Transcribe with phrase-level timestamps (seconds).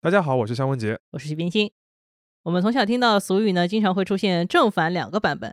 [0.00, 0.96] 大家好，我是香文杰。
[1.10, 1.72] 我是徐冰心。
[2.44, 5.52] 我们从小听到俗语呢，经常会出现正反两个版本。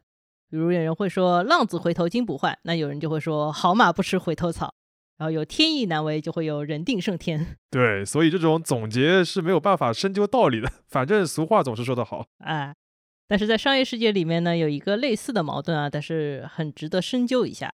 [0.52, 4.76] 比如有人会说“浪子回头金不换”，那有人就会说“好马不吃回头草”。
[5.18, 7.58] 然后有“天意难违”，就会有人定胜天。
[7.72, 10.72] 对，所以这种总结是没有办法深究道理的。
[10.90, 12.28] 反正俗话总是说得好。
[12.38, 12.76] 哎，
[13.28, 17.74] 但是在商业世界里面呢，有一个类似的矛盾啊，但是很值得深究一下。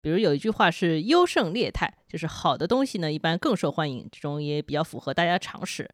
[0.00, 5.90] 比如有一句话是“优胜劣汰”，就是好的东西呢一般更受欢迎，这种也比较符合大家常识。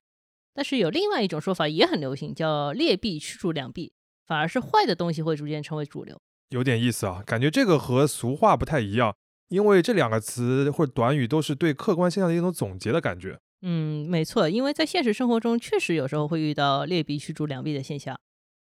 [0.55, 3.93] 但是有另外一种说法也很流行，叫劣币驱逐良币，
[4.26, 6.21] 反而是坏的东西会逐渐成为主流。
[6.50, 9.14] 有点意思啊，感觉这个和俗话不太一样，
[9.49, 13.39] 因为这两个词或者短语都是对客观现象的一种总结的感觉。
[13.62, 18.18] 嗯，没错，因为在现实生活中确实有时候会遇到劣币驱逐良币的现象。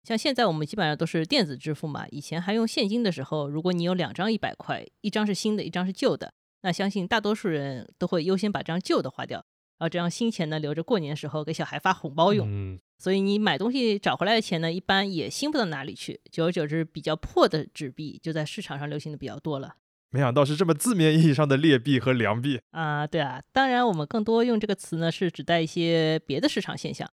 [0.03, 9.43] 像现在我们基本上都是电子支付嘛，以前还用现金的时候，如果你有两张一百块，一张是新的，一张是旧的，那相信大多数人都会优先把这张旧的花掉，
[9.77, 12.47] 然后这样新钱呢留着过年的时候给小孩发红包用。
[12.49, 19.75] 嗯，所以你买东西找回来的钱呢，一般也新不到哪里去，久而久之，比较破的纸币就在市场上流行的比较多了。
[20.11, 23.05] 没想到是这么字面意义上的劣币和良币啊！
[23.05, 27.09] 对啊，当然我们更多用这个词呢，是指代一些别的市场现象。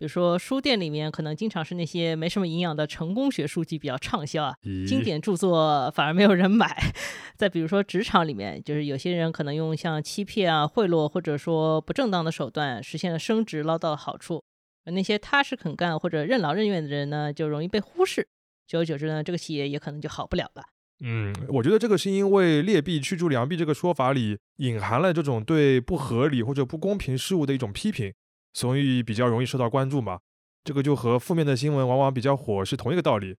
[0.00, 4.54] 比如说，书店里面可能经常是那些没什么营养的成功学书籍比较畅销啊，
[4.88, 6.74] 经典著作反而没有人买。
[7.36, 14.42] 再比如说，职场里面，就是有些人可能用像欺骗啊、贿赂或者说不正当的手段实现了升职，捞到了好处。
[14.86, 18.26] 而那些踏实肯干或者任劳任怨的人呢，就容易被忽视。
[18.66, 20.62] 久而久之呢，这个企业也可能就好不了了。
[21.04, 28.10] 嗯，我觉得这个是因为劣币驱逐良币这个说法里隐含了这种对不合理或者不公平事物的一种批评。
[28.52, 30.18] 所以比较容易受到关注嘛，
[30.64, 33.36] 这个就和负面的新闻往往比较火是同一个道理。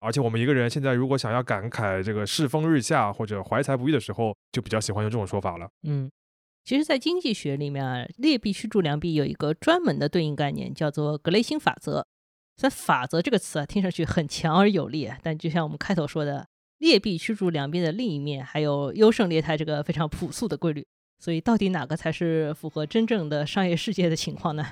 [0.00, 5.68] 而且我们一个人现在如果想要感慨这个世风日下或者怀才不遇的时候，就比较喜欢用这种说法了。
[5.82, 6.10] 嗯，
[6.64, 12.06] 其实，在经济学里面啊，劣币驱逐良币有一个专门的对应概念，叫做格雷欣法则。
[12.56, 16.46] 在法则这个词啊，听上去很强而有力，但就像我们开头说的，
[16.78, 20.86] 劣币驱逐良币的另一面还有优胜劣汰这个非常朴素的规律。
[21.24, 24.62] 所以，到底哪个才是符合真正的商业世界的情况呢？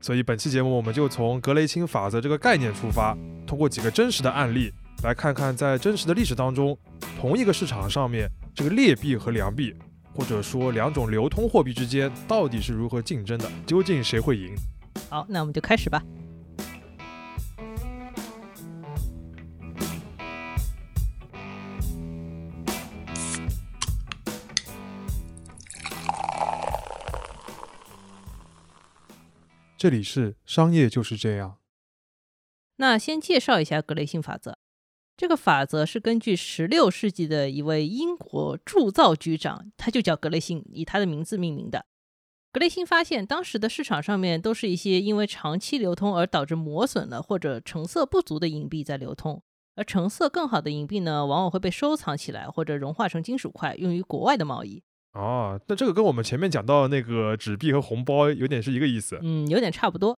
[0.00, 3.14] 所以，本期节目我们就从格雷钦法则这个概念出发，
[3.46, 6.74] 通过几个真实的案例，来看看在真实的历史当中，
[7.20, 9.74] 同一个市场上面，这个劣币和良币，
[10.14, 14.54] 或者说两种流通货币之间，到底是如何竞争的，究竟谁会赢？
[15.10, 16.02] 好，那我们就开始吧。
[29.78, 31.58] 这里是商业就是这样。
[32.78, 34.58] 那先介绍一下格雷欣法则。
[35.16, 41.86] 这个法则是根据16世纪的一位英国铸造局长，他就叫格雷欣，以他的名字命名的。
[42.50, 49.40] 格雷欣发现，当时的市场上面都是一些因为长期流通而导致磨损了或者成色不足的银币在流通，
[49.76, 54.82] 而成色更好的银币呢，往往会被收藏起来或者融化成金属块，用于国外的贸易。
[55.18, 59.18] 哦，那这个跟我们前面讲到那个纸币和红包有点是一个意思。
[59.20, 60.16] 嗯，有点差不多。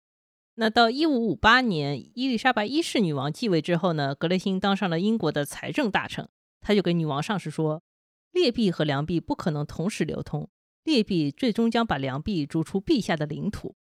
[0.56, 6.28] 那到一五五八年，伊丽莎白一世女王继位之后呢，格雷欣当上了英国的财政大臣，
[6.60, 7.81] 他就给女王上书说，
[8.32, 10.48] 劣币和良币不可能同时流通，
[10.82, 13.76] 劣币最终将把良币逐出陛下的领土。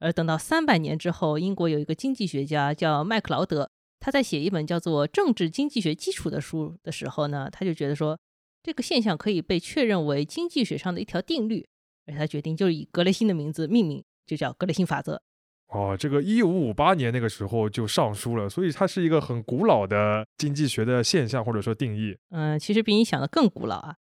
[0.00, 8.18] 而等到三百年之后，英国有一个经济学家叫麦克劳德，他在写一本叫做《政治经济学基础》的书的时候呢，他就觉得说。
[8.66, 11.68] 这个现象可以被确认为经济学上的一条定律，
[12.04, 15.22] 而他决定就以格雷欣的名字命名，就叫格雷欣法则。
[15.68, 22.18] 哦，这个一五五八年那个时候就上书了，所以它是一个很古老的经济学的现象或者说定义。
[22.30, 23.94] 嗯，其实比你想的更古老啊，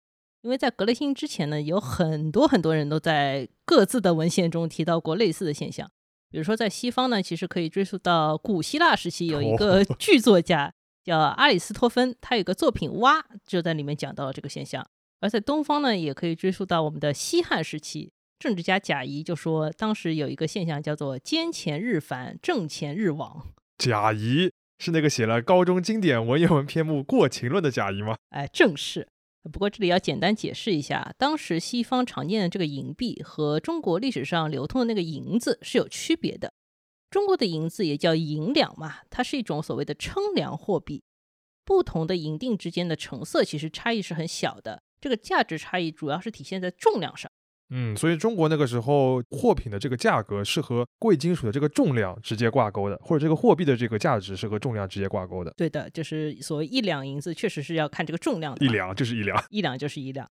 [0.44, 5.92] 因为在格雷欣之前呢，有很多很多人都在各自的文献中提到过类似的现象。
[6.32, 10.74] 比如说在西方呢，其实可以追溯到古希腊时期，有一个剧作家。
[11.04, 14.86] 叫阿里斯托芬，他有个作品《蛙》，就在里面讲到了这个现象。
[15.20, 23.54] 而在东方呢，也可以追溯到我们的西汉时期，政治家贾谊就说，当时有一个现象叫做“奸钱日繁，挣钱日亡”。
[23.78, 28.16] 贾谊是那个写了高中经典文言文篇目《过秦论》的贾谊吗？
[28.30, 29.08] 哎，正是。
[29.52, 36.54] 不过这里要简单解释一下，当时西方常见的这个银币和中国历史上流通的那个银子是有区别的。
[37.14, 41.04] 中国的银子也叫银两嘛，它是一种所谓的称量货币。
[41.64, 47.32] 不同的银锭之间的成色其实差异是很小的，这个价值差异主要是体现在重量上。
[47.70, 55.54] 嗯，所以中国那个时候货品的这个价格是和贵金属的这个重量直接挂钩的，或者这个货币的这个价值是和重量直接挂钩的。
[55.56, 58.66] 对的，就是所谓一两银子，确实是要看这个重量的。
[58.66, 60.28] 一两就是一两，一两就是一两。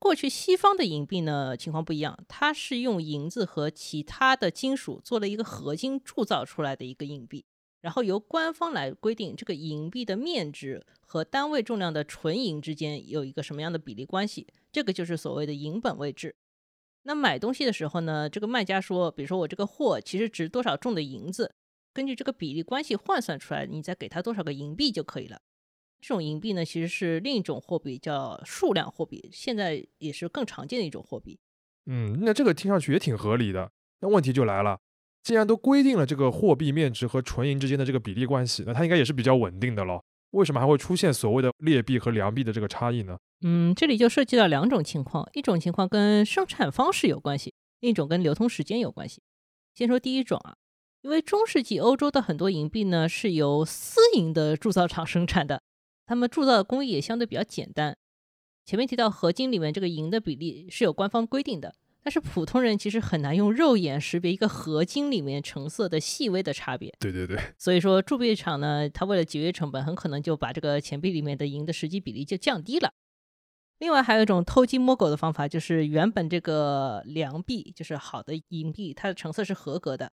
[0.00, 7.44] 过去西方的银币呢情况不一样，它是用银子和其他的金属做了一个合金铸造出来的一个硬币，
[7.82, 16.34] 然后由官方来规定这个银币的面值和单位重量的纯银之间有一个什么样的比例关系，这个就是所谓的银本位制。
[17.02, 21.52] 那买东西的时候呢，这个卖家说，比如说我这个货其实值多少重的银子，
[21.92, 25.40] 根据这个比例关系换算出来，你再给他多少个银币就可以了。
[26.00, 31.38] 这种银币呢，其实是另一种货币，叫数量货币，现在也是更常见的一种货币。
[31.86, 33.70] 嗯，那这个听上去也挺合理的。
[34.00, 34.78] 那问题就来了，
[35.22, 40.02] 既然都规定了这个货币面值和纯银之间的这个比例关系，那它应该也是比较稳定的咯。
[40.30, 43.18] 为什么还会出现所谓的劣币和良币的这个差异呢？
[43.42, 49.20] 嗯，这里就涉及到两种情况，一种情况跟生产方式有关系，另一种跟流通时间有关系。
[49.74, 50.56] 先说第一种啊，
[51.02, 55.60] 因为中世纪欧洲的很多银币呢是由私营的铸造厂生产的。
[56.10, 57.96] 他们铸造的工艺也相对比较简单。
[58.66, 61.72] 前面提到合金里面这个银的比例是有官方规定的，
[62.02, 66.92] 但是普通人其实很难用肉眼识别一个合金里面成色的细微的差别。
[66.98, 72.92] 对对对，所以说铸币厂呢，它为了节约成本，很可能就把这个钱币里面的银的实际比例就降低了。
[73.78, 80.10] 另外还有一种偷鸡摸狗的方法，就是原本这个良币就是好的银币，它的成色是合格的，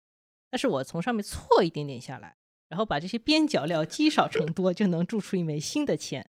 [0.49, 2.35] 但是我从上面错一点点下来。
[2.73, 6.27] 然后把这些边角料积少成多，就能铸出一枚新的钱。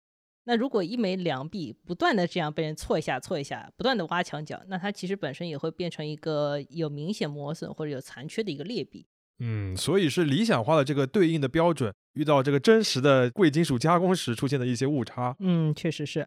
[0.44, 9.06] 那如果一枚良币不断的这样被人错一下、错一下，不断的挖墙角，那它其实本身也会变成一个有明显磨损或者有残缺的一个劣币。
[9.40, 15.36] 嗯，所以是理想化的这个对应的标准，遇到这个真实的贵金属加工时出现的一些误差。
[15.40, 16.26] 嗯，确实是。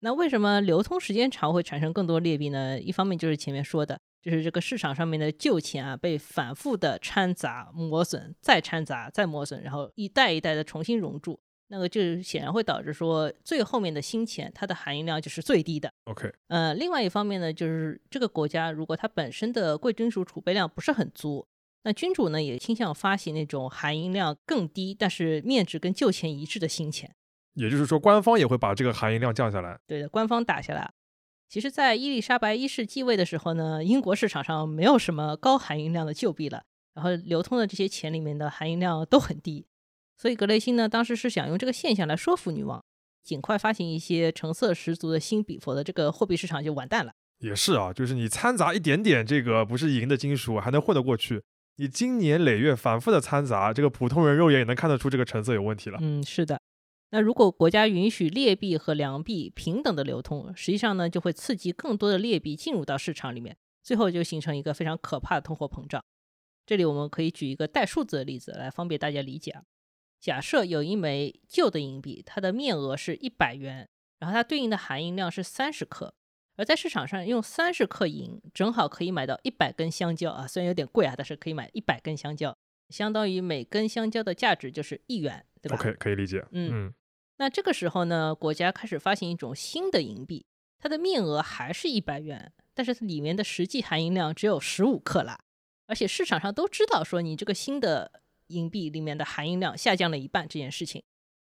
[0.00, 2.78] 那为什么流通时间长会产生更多劣币呢？
[2.80, 3.98] 一方面就是前面说的。
[4.20, 15.90] 就是这个市场上面的旧钱啊，被反复的掺杂、磨损，再掺杂、再磨损，然后一代一代的重新熔铸，那个就显然会导致说最后面的新钱它的含银量就是最低的。
[16.04, 21.46] OK，呃，另外一方面呢，就是这个国家如果它本身的贵金属储备量不是很足，
[21.84, 27.14] 那君主呢也倾向发行那种含银量更低，但是面值跟旧钱一致的新钱。
[27.58, 29.78] 也就是说，官方也会把这个含银量降下来。
[29.86, 30.90] 对的，官方打下来。
[31.48, 36.62] 其实，在伊丽莎白一世继位的时候呢，英国市场上没有什么高含银量的旧币了，
[36.94, 39.66] 然后流通的这些钱里面的含银量都很低，
[40.16, 42.84] 所以格雷欣呢，当时是想用这个现象来说服女王，
[43.24, 47.12] 尽快发行一些成色十足的新币，否则这个货币市场就完蛋了。
[47.38, 51.42] 也是啊，就是你掺杂一点点这个不是银的金属还能混得过去，
[51.76, 55.98] 你经年累月反复的掺杂，这个普通人肉眼也能看得出这个成色有问题了。
[56.02, 56.60] 嗯，是的。
[57.10, 66.04] 那如果国家允许劣币和良币平等的流通，实际上呢，就会刺激更多的劣币进入到市场里面，最后就形成一个非常可怕的通货膨胀。
[66.66, 69.62] 这里我们可以举一个带数字的例子来方便大家理解啊。
[70.20, 73.88] 假设有一枚旧的银币，它的面额是一百元，
[74.18, 76.12] 然后它对应的含银量是三十克，
[76.56, 82.54] 而在市场上用三十克银正好可以买到一百根香蕉啊，虽然有点贵啊，但是可以买一百根香蕉，
[82.90, 86.44] 相当于每根香蕉的价值就是一元，对吧？OK，可以理解。
[86.50, 86.92] 嗯。
[87.38, 90.44] 那这个时候呢，国家开始发行一种新的银币，
[90.78, 95.38] 它的面额还是一百元，但是它里面的实际含银量只有十五克拉，
[95.86, 98.10] 而且市场上都知道说你这个新的
[98.48, 101.02] 银币里面的含银量下降了一半这件事情。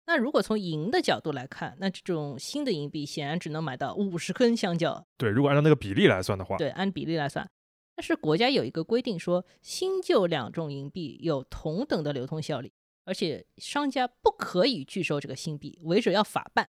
[0.06, 5.06] 那如果从银的角度来看，那这种新的银币显然只能买到五十根香蕉。
[5.16, 6.56] 对，如果按照那个比例来算的话。
[6.56, 7.48] 对，按比例来算。
[7.94, 12.72] 但是国家有一个规定说，新旧两种银币有同等的流通效力。
[13.04, 16.68] 而且商家不可以拒收这个新币，违者要法办。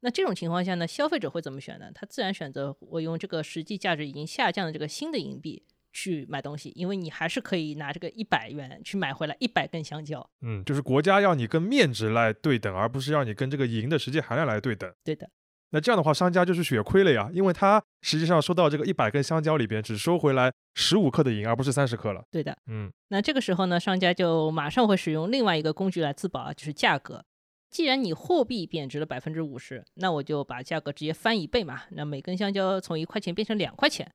[0.00, 1.90] 那这种情况下呢，消费者会怎么选呢？
[1.94, 5.62] 他自然选择我用这个实际价值已经下降的这个新的银币
[5.92, 10.30] 去买东西，因为你还是可以拿这个一百元去买回来一百根香蕉。
[10.40, 14.90] 嗯，就是国家要你跟面值来对等，而不是要你跟这个银的实际含量来对等。
[15.04, 15.28] 对的。
[15.70, 22.22] 那这样的话，商家就是血亏了呀，因为他实际上收到这个一百根香蕉里边只收回来十五克的银，而不是三十克了。
[22.30, 27.24] 对的，嗯，那这个时候呢，商家就马上会使用另外一个工具来自保啊，就是价格。
[27.70, 34.12] 既然你货币贬值了百分之五十，那我就把价格直接翻一倍嘛，那每根香蕉从一块钱变成两块钱，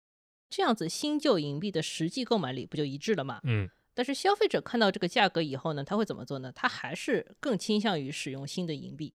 [0.50, 3.40] 这样子新旧银币的实际购买力不就一致了吗？
[3.44, 3.70] 嗯。
[3.94, 6.52] 但是消费者看到这个价格以后呢，他会怎么做呢？
[6.54, 9.14] 他还是更倾向于使用新的银币。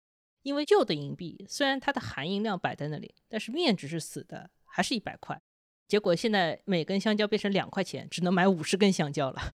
[0.46, 5.42] 因为旧的银币虽然它的含银量摆在那里，但是面值是死的，还是一百块。
[5.88, 9.50] 结果现在每根香蕉变成两块钱，只能买五十根香蕉了。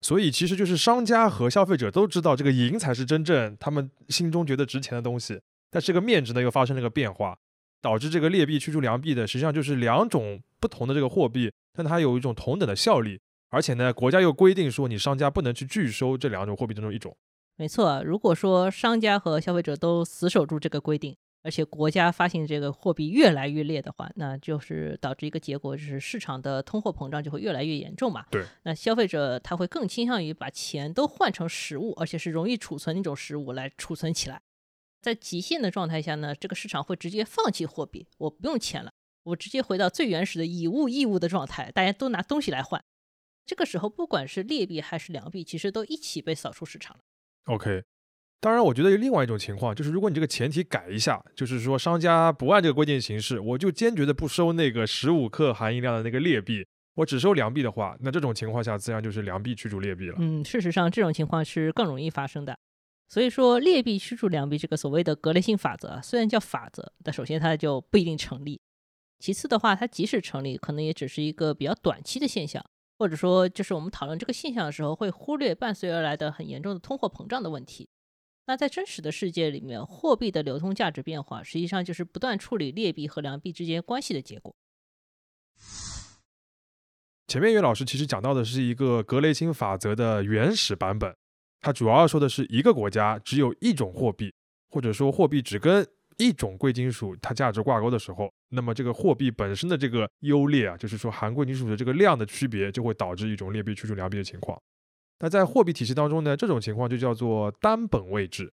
[0.00, 7.38] 所以其实就是商家和消费者都知道这个银才是真正他们心中觉得值钱的东西，但这个面值呢又发生了个变化，
[7.80, 17.16] 导致这个劣币驱逐良币的实际上就是两种不同的这个货币，但它有一种同等的效力，而且呢国家又规定说你商家不能去拒收这两种货币当中一种。
[17.56, 28.26] 没错，如果说商家和消费者都死守住这个规定，而且国家发行这个货币越来越烈的话，那就是导致一个结果，就是市场的通货膨胀就会越来越严重嘛。
[28.30, 34.42] 对，那消费者他会更倾向于把钱都换成实物，而且是容易储存那种实物来储存起来。
[35.00, 38.90] 在极限的状态下呢，这个市场会直接放弃货币，我不用钱了，
[39.22, 42.82] 我直接回到最原始的以物易物的状态，大家都拿东西来换。
[43.46, 47.02] 这个时候，不管是劣币还是良币，其实都一起被扫出市场了。
[47.46, 47.82] OK，
[48.40, 60.16] 当然，我觉得有另外一种情况，就是如果你这个前提改一下，就是说商家不按这个规定行事，我就坚决的不收那个十五克含银量的那个劣币，我只收良币的话，那这种情况下自然就是良币驱逐劣币了。
[60.18, 62.58] 嗯，事实上这种情况是更容易发生的。
[63.08, 68.60] 所以说，劣币驱逐良币这个所谓的格雷性法则，虽然叫法则，但首先它就不一定成立。
[69.18, 72.64] 其次的话，它即使成立，可能也只是一个比较短期的现象，
[73.04, 77.86] 或者说，就是我们讨论这个现象的时候，会忽略伴随而来的很严重的通货膨胀的问题。
[78.46, 84.56] 那在真实的世界里面，货币的流通价值变化，实际上就是不断处理劣币和良币之间关系的结果。
[87.26, 91.14] 前面岳老师其实讲到的是一个格雷欣法则的原始版本，
[91.60, 94.32] 它主要说的是一个国家只有一种货币，
[94.70, 95.86] 或者说货币只跟
[96.18, 104.60] 一种贵金属它价值挂钩的时候，那么这个货币本身的这个优劣啊，就是说含贵金属的这个量的区别，就会导致一种劣币驱逐良币的情况。
[105.20, 108.52] 那在货币体系当中呢，这种情况就叫做单本位制，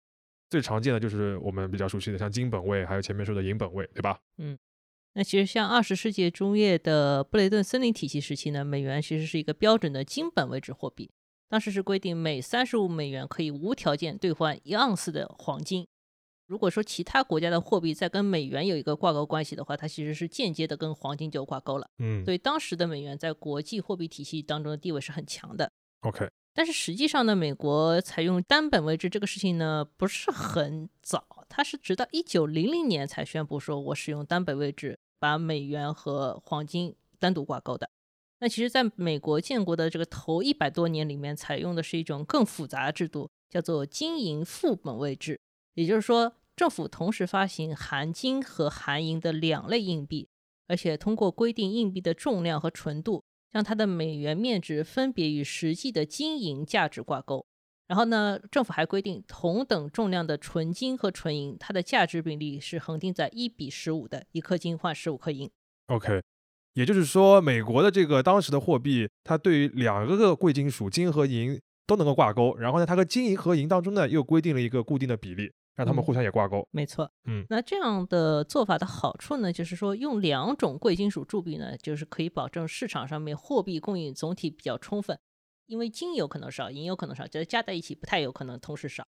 [0.51, 4.19] 最常见的就是我们比较熟悉的像金本位，还有前面说的银本位，对吧？
[4.39, 4.59] 嗯
[5.15, 11.11] 那其实像二十世纪中叶的布雷顿森林体系时期呢，美元其实是一个标准的金本位制货币，
[11.49, 15.87] 当时是规定每三十五美元可以无条件兑换一盎司的黄金。
[16.49, 21.89] 如果说其他国家的货币在跟美元有一个挂钩关系的话，它其实是间接的跟黄金就挂钩了。
[21.99, 25.71] 嗯所以当时的美元在国际货币体系当中的地位是很强的。
[26.01, 37.91] ，OK，但是实际上呢，美国采用单本位制这个事情呢，不是很早，它是直到一九零零年才宣布说我使用单本位制，把美元和黄金单独挂钩的。
[38.41, 45.41] 那其实，在美国建国的这个头一百多年里面，采用的是一种更复杂的制度，叫做金银副本位制，
[45.79, 50.29] 也就是说，政府同时发行含金和含银的两类硬币，
[50.67, 57.47] 而且通过规定硬币的重量和纯度，让它的美元面值分别与实际的金银价值挂钩。
[57.87, 65.49] 然后呢，政府还规定同等重量的纯金和纯银，它的价值比例是恒定在一比十五的，一克金换十五克银。
[65.87, 66.21] OK，
[66.75, 71.57] 也就是说，美国的这个当时的货币，它对于两个个贵金属金和银
[71.87, 76.67] 都能够挂钩，然后呢，它和金银和银当中呢又规定了一个固定的比例，让他们嗯互相也挂钩。
[76.73, 85.17] 没错，嗯，那这样的做法的好处呢，就是说用两种贵金属铸币呢，就是可以保证市场上面货币供应总体比较充分，
[85.67, 89.07] 因为金有可能少，银有可能少，就是加在一起不太有可能同时少。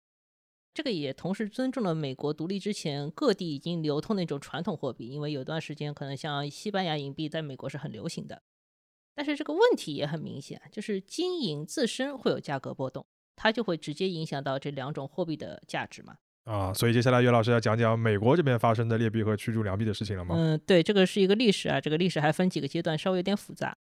[0.74, 8.44] 这个也同时尊重了美国独立之前各地已经流通的那种传统货币，因为有段时间可能像西班牙银币在美国是很流行的。
[9.16, 16.18] 但是这个问题也很明显，就是金银自身会有价格波动，它就会直接影响到这两种货币的价值嘛。
[16.48, 20.34] 啊，所以接下来岳老师要讲讲美国这边发生的劣币和驱逐良币的事情了吗？
[20.38, 23.78] 嗯，对，这个是一个历史啊，这个历史还分几个阶段，稍微有点复杂。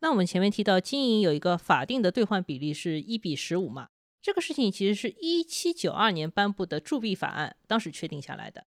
[0.00, 8.66] 那我们前面提到金银有一个法定的兑换比例是一比十五嘛，这个事情其实是一七九二年颁布的铸币法案，当时确定下来的。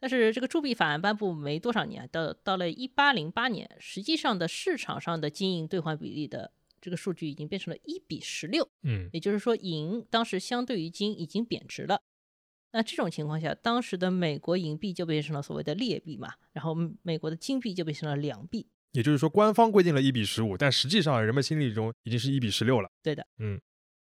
[0.00, 8.68] 但是这个铸币法案颁布没多少年，到到了一八零八年，实际上的市场上的金银兑换比例的这个数据已经变成了一比十六。
[8.82, 12.02] 嗯也就是说，银当时相对于金已经贬值了。
[12.72, 18.66] 那这种情况下，当时的美国银币就变成了所谓的劣币嘛，然后美国的金币就变成了良币。
[18.92, 22.90] 也就是说，官方规定了一比十五，但实际上人们心里中已经是一比十六了。
[23.02, 23.60] 对的，嗯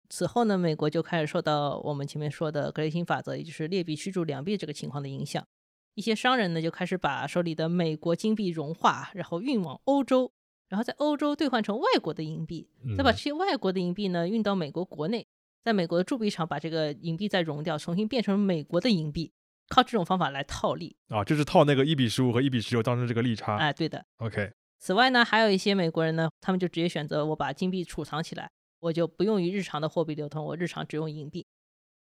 [0.09, 5.47] 此后呢，美国就开始受到我们前面说的格雷欣法则，也就是劣币驱逐良币这个情况的影响。
[5.95, 10.33] 一些商人呢就开始把手里的美国金币融化，然后运往欧洲，
[10.69, 15.27] 然后在欧洲兑换成外国的银币，再把嗯这些外国的银币呢运到美国国内，
[15.65, 19.33] 在美国的铸币厂把这个银币再熔掉，重新变成美国的银币，
[19.69, 20.97] 靠这种方法来套利。
[21.09, 23.57] 啊，就是套那个一比十五和一比十六当中这个利差。
[23.57, 24.05] 哎，对的。
[24.19, 28.51] OK，此外呢，还有一些美国人呢，他们就直接选择我把金币储藏起来，
[28.81, 31.47] 我就不用于日常的货币流通，我日常只用银币。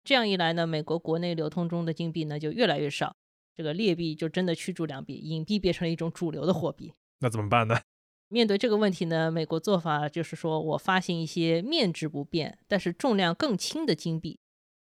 [0.04, 3.18] 这样一来呢，美国国内流通中的金币呢就越来越少，
[3.54, 6.94] 这个劣币就真的驱逐良币，银币变成了一种主流的货币。
[7.20, 7.82] 那怎么办呢？
[8.30, 14.40] 面对这个问题呢，美国做法就是说我发行一些面值不变，但是重量更轻的金币，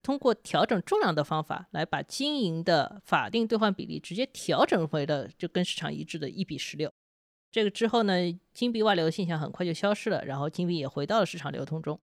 [0.01, 6.91] 通过调整重量的方法来把金银的法定兑换比例直接调整回了就跟市场一致的一比十六。
[7.51, 8.13] 这个之后呢，
[8.53, 11.99] 金币外流的现象很快就消失了，然后金币也回到了市场流通中。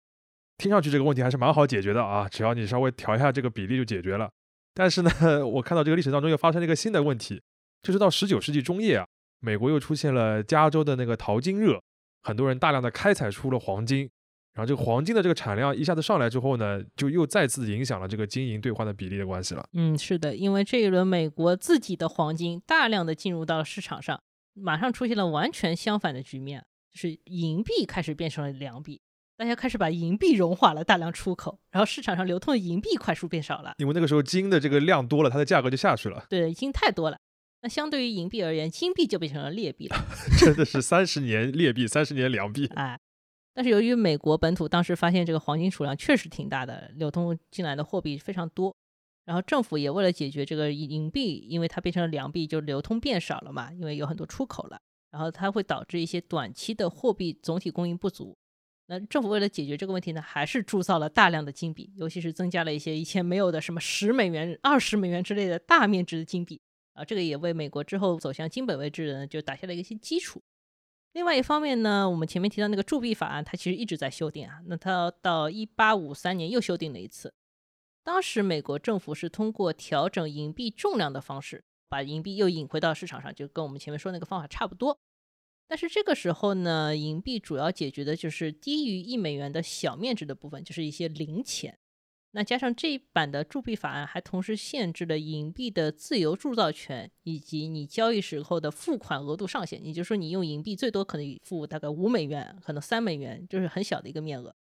[0.59, 4.31] 听上去这个问题还是蛮好解决的啊，只要你稍微调一下这个比例就解决了。
[4.75, 5.11] 但是呢，
[5.47, 7.43] 我看到这个历史当中又发生了一个新的问题，
[7.83, 9.07] 就是到十九世纪中叶啊，
[9.41, 11.83] 美国又出现了加州的那个淘金热，
[12.23, 14.09] 很多人大量的开采出了黄金，
[14.53, 19.67] 然后这个黄金的这个产量一下子上来之后呢，就又再次影响了这个金银兑换的比例的关系了。
[19.73, 24.21] 嗯，是的，因为这一轮美国自己的黄金大量的进入到了市场上，
[24.55, 29.01] 马上出现了完全相反的局面，就是银币开始变成了良币。
[29.39, 33.73] 大家开始把银币融化了，大量出口，然后市场上流通的银币快速变少了。
[33.79, 36.27] 因为那个时候金的这个量多了，它的价格就下去了。
[36.29, 37.17] 对，金太多了。
[37.63, 39.97] 那相对于银币而言，金币就变成了劣币了。
[40.41, 42.67] 真的是三十年劣币，三十年良币。
[42.75, 42.99] 哎，
[43.53, 48.75] 但是由于美国本土当时发现这个黄金储量确实挺大的，流通进来的货币非常多，
[49.27, 58.37] 然后政府也为了解决这个银币，因为它变成了良币，就流通变少了嘛，因为有很多出口了，然后它会导致一些短期的货币总体供应不足。
[58.87, 66.61] 那政府为了解决这个问题呢，还是铸造了大量的金币，尤其是增加了一些以前没有的什么十美元、二十美元之类的大面值的金币
[66.93, 70.43] 啊，这个也为美国之后走向金本位制呢就打下了一些基础。
[71.13, 77.35] 另外一方面呢，我们前面提到那个铸币法案，它其实一直在修订啊，那它到一八五三年又修订了一次。
[78.05, 84.97] 当时美国政府是通过调整银币重量的方式，把银币又引回到市场上，就跟我们前面说那个方法差不多。
[85.67, 91.77] 但是这个时候呢，银币主要解决的就是低于一美元的小面值的部分，就是一些零钱。
[92.33, 99.85] 那加上这一版的铸币法案，还同时限制了银币的自由铸造权，以及你交易时候的付款额度上限。
[99.85, 104.55] 也就是说，你用银币最多可能付大概五美元，可能三美元，就是很小的一个面额。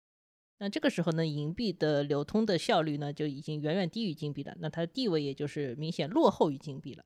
[0.58, 4.56] 那这个时候呢，银币的流通的效率呢，就已经远远低于金币了。
[4.60, 7.04] 那它的地位也就是明显落后于金币了。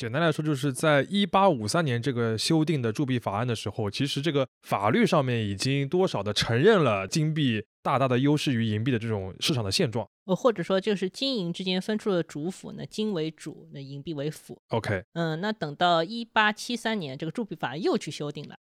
[0.00, 10.08] 简单来说，就是在一八五三年这个修订的铸币法案的时候，其实这个法律上面已经多少的承认了金币大大的优势于银币的这种市场的现状。
[10.24, 14.58] 呃，或者说就是金银之间分出了主辅，那金为主，那银币为辅。
[14.68, 18.56] OK，嗯，那等到一八七三年，这个铸币法案又去修订了。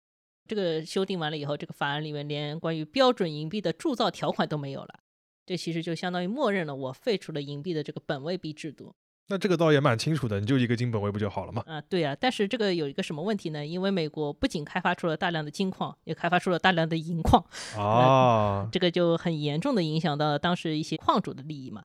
[0.49, 4.99] 这个修订完了以后，这个法案里面连关于标准银币的铸造条款都没有了。
[5.47, 8.93] 这其实就相当于默认了我废除了银币的这个本位币制度。
[9.31, 11.63] 那这个倒也蛮清楚的，你就一个金本位不就好了吗？
[11.67, 13.67] 啊，对啊，但是这个有一个什么问题呢？
[13.67, 17.45] 因为美国不仅开发出了大量的金矿，也开发出了大量的银矿，
[17.77, 21.83] 啊，这个就很严重的影响到了当时一些矿主的利益嘛。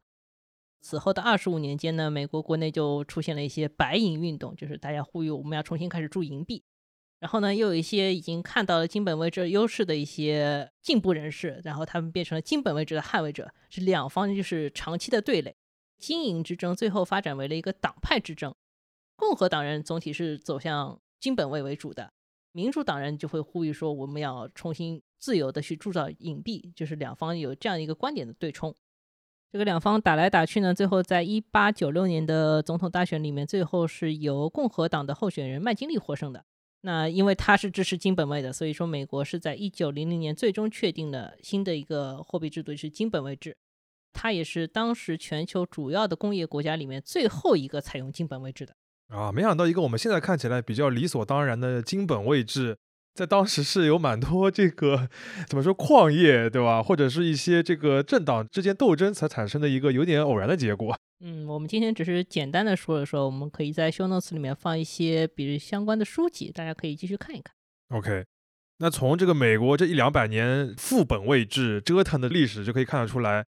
[0.82, 6.64] 此后的二十五年间呢，美国国内就出现了一些白银运动，就是大家呼吁我们要重新开始铸银币。
[7.20, 15.56] 然后呢，又有一些已经看到了金本位制优势的一些进步人士，然后他们变成了金本位制的捍卫者，是两方就是长期的对垒。
[15.98, 18.54] 经营之争最后发展为了一个党派之争，
[19.16, 22.12] 共和党人总体是走向金本位为主的，
[22.52, 28.76] 民主党人就会呼吁说我们要重新自由的去铸造银币，就是两方有这样一个观点的对冲。
[29.52, 36.44] 这个两方打来打去呢，最后在一八九六年的总统大选里面，最后是由共和党的候选人麦金利获胜的。
[36.82, 43.56] 那因为他是支持金本位的，所以说美国是在一九零零年最终确定了新的一个货币制度，是金本位制。
[44.14, 48.76] 它也是当时全球主要的工业国家里面最后一个采用金本位制的。
[49.10, 52.78] 啊，没想到一个我们现在看起来比较理所当然的金本位制，
[53.14, 55.10] 在当时是有蛮多这个
[55.48, 60.98] 怎么说矿业对吧，或者是一些这个政党之间斗争才产生的一个有点偶然的结果。
[61.24, 67.54] 嗯，我们今天只是简单的说了说，我们可以在 show notes 里面放一些比如相关的书籍，大家可以继续看一看。
[67.90, 68.26] OK，
[68.80, 73.46] 那从这个美国这一两百年副本位制折腾的历史就可以看得出来。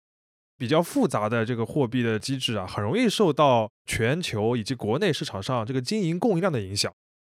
[0.64, 6.90] 比较复杂的这个货币的机制啊，很容易受到全球以及国内市场上这个金银供应量的影响，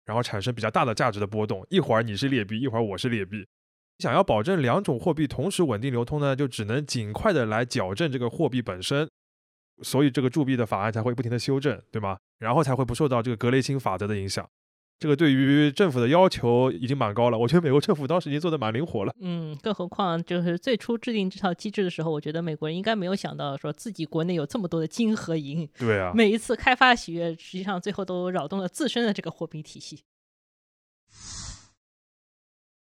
[0.04, 1.66] 然后产生比较大的价值的波动。
[1.68, 3.44] 一会儿你是劣币，一会儿我是劣币。
[3.98, 9.08] 想要保证两种货币同时稳定流通呢，就只能尽快的来矫正这个货币本身。
[9.82, 12.16] 所以这个铸币的法案才会不停的修正，对吗？
[12.38, 14.48] 然后才会不受到这个格雷钦法则的影响。
[14.98, 19.14] 这个对于政府的要求已经蛮高了，我觉得美国政府当时已经做的蛮灵活了。
[19.20, 25.68] 嗯，更何况就是最初制定这套机制的时候，我觉得美国人应该没有想到说自己国内有这么多的金和银。
[25.78, 30.02] 对啊，每一次开发喜悦，实际上最后都扰动了自身的这个货币体系。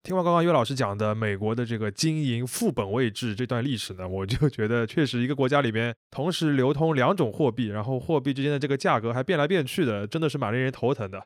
[0.01, 11.21] 听完刚刚岳老师讲的美国的这个金银副本位制这段历史呢，我就 觉得确实一个国家里边同时流通两种货币，然后货币之间的这个价格还变来变去的，真的是蛮令人头疼的。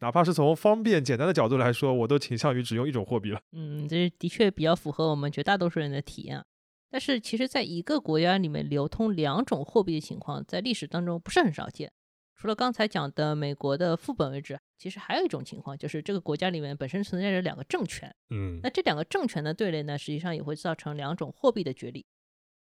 [0.00, 3.40] 哪怕是从方便简单的角度来说，我都倾向于只用一种货币了。
[3.52, 6.44] 嗯，这的确比较符合我们绝大多数人的体验。
[6.88, 11.92] 但是，其实，在一个国家里面流通两种货币的情况，在历史当中不是很少见。
[12.36, 18.14] 除了刚才讲的美国的副本位制，其实还有一种情况，就是这个国家里面本身存在着两个政权。
[18.30, 22.06] 嗯，那这两个政权的对垒呢，实际上也会造成两种货币的角力。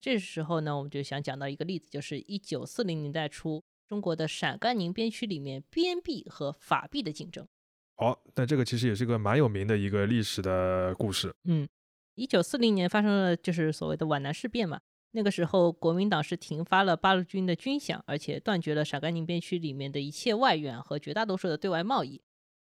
[0.01, 7.47] 这时候呢，我们就想讲到一个例子，就是一九四零年代初，中国的陕甘宁边区里面边币和法币的竞争。
[7.95, 11.33] 好，那这个其实也是一个蛮有名的一个历史的故事。
[11.45, 11.67] 嗯，
[12.13, 14.79] 一九四零年发生了就是所谓的皖南事变嘛。
[15.11, 22.21] 那个时候，国民党是停发了八路军的军饷，而且断绝了陕甘宁边区里面的一切外援和绝大多数的对外贸易。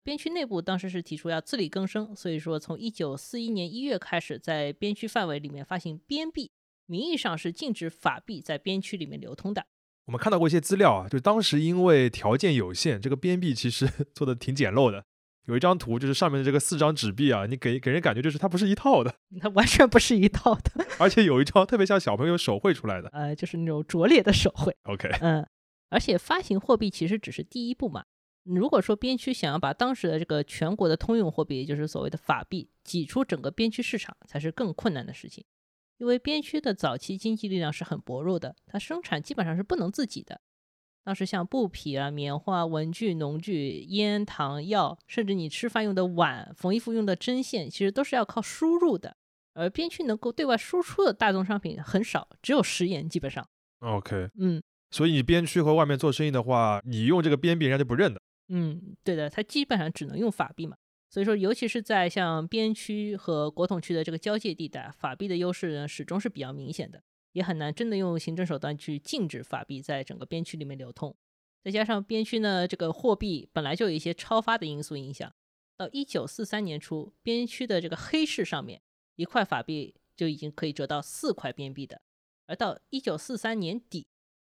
[0.03, 6.49] 边区内部当时是提出要自力更生，所以说从一九四一年一月开始，在边区范围里面发行边币，
[6.87, 9.67] 名义上是禁止法币在边区里面流通的。
[10.05, 15.03] 我们看到过一些资料啊，就当时因为条件有限，这个边币其实 做的挺简陋的。
[15.45, 24.75] 有一张图，就是上面的这个四张纸币啊，你给给人感觉就是它不是一套的， 它完全不是一套的，而且有一张特别像小朋友手绘出来的，呃，就是那种拙劣的手绘。
[24.83, 25.45] OK，嗯，
[25.89, 28.03] 而且发行货币其实只是第一步嘛。
[28.43, 35.43] 如果说边区想要把当时的这个全国的通用货币，也就是所谓的法币挤出整个边区市场，才是更困难的事情。
[36.01, 40.41] 因为边区的早期经济力量是很薄弱的，它生产基本上是不能自己的。
[41.03, 49.15] 当时像布匹啊、棉花、文具、农具、烟、糖、药，甚至你吃饭用的碗、缝衣服用的针线，其实都是要靠输入的。
[49.53, 53.47] 而边区能够对外输出的大宗商品很少，只有食盐，基本上。
[53.81, 54.59] OK，嗯，
[54.89, 58.19] 所以你边区和外面做生意的话，你用这个边币，人家就不认的。
[58.47, 60.75] 嗯，对的，它基本上只能用法币嘛。
[61.11, 67.03] 所以说，尤其是在像边区和国统区的这个交界地带，法币的优势呢，始终是比较明显的。
[67.33, 71.15] 也很难真的用行政手段去禁止法币在整个边区里面流通，
[71.63, 75.33] 再加上边区呢这个货币本来就有一些超发的因素影响，
[75.77, 78.81] 到一九四三年初，边区的这个黑市上面
[79.15, 82.01] 一块法币就已经可以折到四块边币的，
[82.47, 84.07] 而到一九四三年底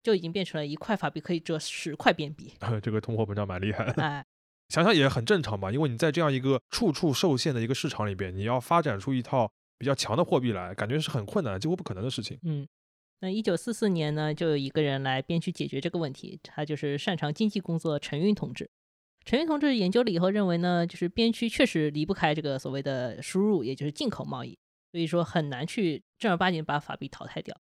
[0.02, 2.54] 就已经变成了一块法币可以折十块边币。
[2.82, 3.84] 这个通货膨胀蛮厉害。
[3.98, 4.24] 哎，
[4.72, 9.52] 想想也很正常吧，因为你在这样一个处处受限的一个市场里边，你要发展出一套。
[9.78, 12.38] 比较强的货币来，感觉是很困难，几乎不可能的事情。
[12.44, 12.64] 嗯，
[13.18, 18.70] 那一九四四年呢，就有一个人来边区解决这个问题，他就是擅长经济工作陈云同志。
[19.24, 24.56] 陈云同志研究了以后认为呢，就是边区确实离不开这个所谓的输入，也就是进口贸易，
[24.92, 27.60] 所以说很难去正儿八经把法币淘汰掉。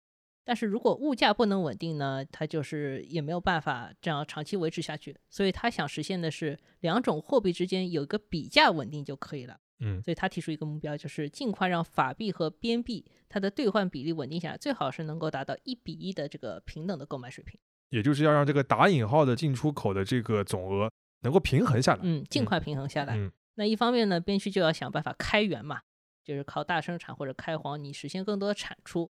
[0.45, 5.17] 但是如果物价不能稳定呢，它就是也没有办法这样长期维持下去。
[5.29, 9.59] 所以他想实现的是两种货币之间有一个比价稳定就可以了。
[9.79, 17.59] 嗯，所以他提出一个目标，就是尽快让法币和边币它的兑换比例稳定下来，最好是能够达到一比一的这个平等的购买水平。
[17.89, 20.89] 也就是要让这个打引号的进出口的这个总额
[21.21, 22.01] 能够平衡下来。
[22.03, 23.17] 嗯，尽快平衡下来。
[23.55, 25.81] 那一方面呢，边区就要想办法开源嘛，
[26.23, 29.09] 就是靠大生产或者开荒，你实现更多的产出。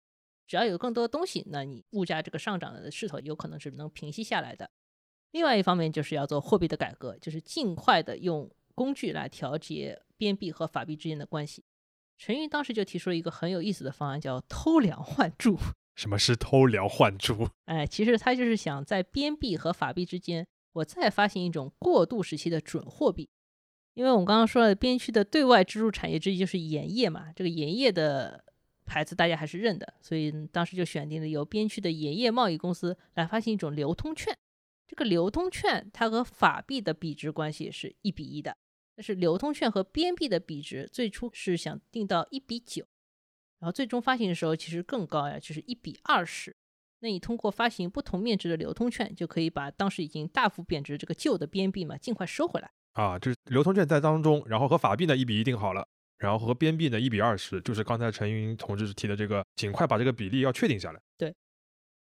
[0.52, 4.70] 只要有更多的东西，那你物价这个上涨的势头有可能是能平息下来的。
[5.30, 10.02] 另外一方面就是要做货币的改革，就是尽快的用工具来调节。
[10.18, 11.64] 边币和法币之间的关系，
[12.18, 15.56] 陈云当时就提出了一个很有意思的方案，叫偷梁换柱。
[15.96, 17.48] 什么是偷梁换柱？
[17.64, 23.30] 哎，其实他就是想在边币和法币之间，我再发行一种过渡时期的准货币。
[23.94, 28.44] 因为我们刚刚说了，边区的对外支柱产业之一就是盐业嘛，这个盐业的
[28.84, 34.36] 牌子大家还是认的，所以当时就选定了由边区的盐业贸易公司来发行一种流通券。
[34.86, 38.56] 这个流通券它和法币的比值关系是一比一的。
[38.94, 42.84] 但是流通券和边币的比值最初是想定到一比九，
[43.58, 46.54] 然后最终发行的时候其实更高呀，就是一比二十。
[47.00, 53.18] 那你通过发行不同面值的流通券，就可以把当时已经大幅贬值这个旧的边币嘛，尽快收回来啊。
[53.18, 55.88] 就是流通券在当中，然后和法币呢一比一定好了，
[56.22, 61.00] 然后和边币呢一比二十，就是刚才陈云同志提的这个，尽快把这个比例要确定下来。
[61.18, 61.34] 对。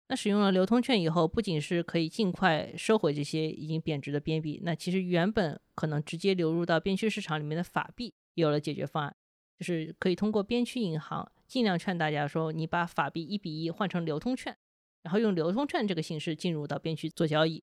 [0.07, 9.15] 那使用了流通券以后，不仅是可以尽快收回这些已经贬值的边币，那其实原本可能直接流入到边区市场里面的法币有了解决方案，
[9.57, 14.55] 就是可以通过边区银行尽量劝大家说，你把法币一比一换成流通券，
[15.01, 17.63] 然后用流通券这个形式进入到边区做交易。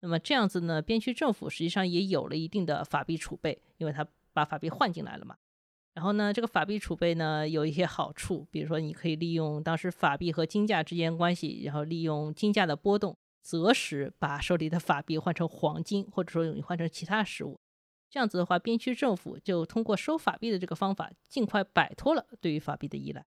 [0.00, 5.36] 那么这样子呢，边区政府实际上也有了一定的法币储备，因为他把法币换进来了嘛。
[5.94, 17.60] 然后呢，这个法币储备呢有一些好处，比如说你可以利用当时法币和金价之间关系，然后利用金价的波动择时把手里的法币换成黄金，或者说你换成其他实物。
[18.08, 23.24] 这样子的话，边区政府就通过收法币的这个方法，尽快摆脱了对于法币的依赖。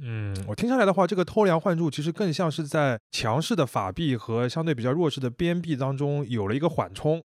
[0.00, 7.20] 嗯，我听下来的话，这个偷梁换柱其实更像是在强势的法币和相对比较弱势的边币当中有了一个缓冲。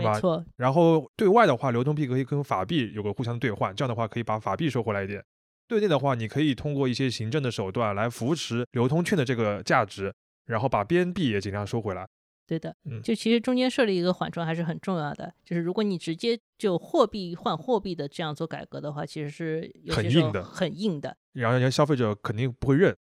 [0.00, 0.18] 对吧？
[0.20, 0.44] 错。
[0.56, 5.24] 然后对外的话，流通币可以跟法币有个互相兑换，这样的话可以把法币收回来一点。
[5.66, 10.12] 对内的话，你可以通过一些行政的手段来扶持流通券的这个价值，
[10.46, 12.06] 然后把边币也尽量收回来。
[12.46, 15.32] 对的，就其实中间设立一个缓冲还是很重要的。
[15.42, 21.16] 就是如果你直接就货币换货币的这样做改革的话，其实是很硬的，很硬的。
[21.32, 22.94] 然后人家消费者肯定不会认。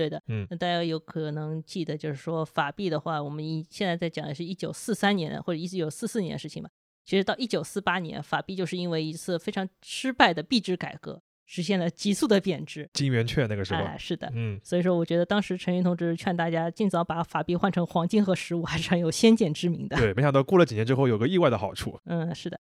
[0.00, 6.70] 对的，嗯那大家有可能记得，就是说法币的话，我们一现在在讲的是一九四三年或者一九四四年的事情嘛。
[7.04, 12.88] 其实到一九四八年，法币就是因为一次非常失败的币制改革，实现了急速的贬值。
[12.94, 14.30] 金圆券那个时候，哎，是的。
[14.34, 19.96] 嗯，所以说，我觉得当时陈云同志劝大家尽早把法币换成黄金和实物，还是很有先见之明的。
[19.96, 21.98] 对，没想到过了几年之后有个意外的好处。
[22.04, 22.58] 嗯，是的。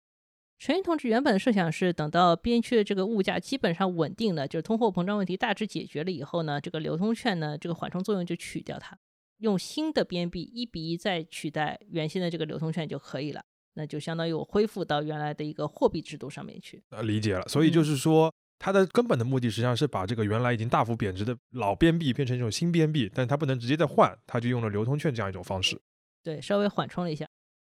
[0.65, 8.97] 陈云同志原本的设想是，等到边区的这个物价基本上稳定了，就是通货膨胀问题大致解决了以后呢，这个流通券呢，这个缓冲作用就取掉它，
[9.39, 13.43] 用新的边币一比一再取代原先的这个流通券就可以了。
[13.73, 16.81] 那就相当于我恢复到原来的一个货币制度上面去。
[16.91, 17.45] 呃，理解了。
[17.49, 25.77] 所以就嗯是说，它的根本的目的实际上是把这个原来已经大幅贬值的老边币变成一种新边币，但它不能直接再换，它就用了流通券这样一种方式。
[26.23, 27.27] 对，稍微缓冲了一下。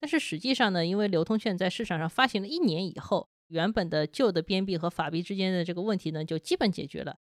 [0.06, 7.18] 但是实际上呢，因为流通券在市场上发行了一年以后，原本的旧的边币和法币之间的这个问题呢，就基本解决了。